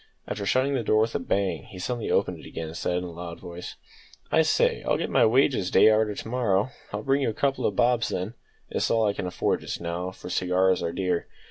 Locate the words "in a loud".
2.97-3.39